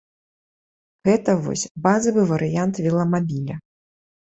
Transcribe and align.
Гэта 1.11 1.29
вось 1.43 1.67
базавы 1.85 2.21
варыянт 2.35 2.75
веламабіля. 2.87 3.55